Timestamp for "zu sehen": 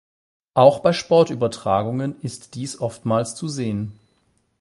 3.35-3.99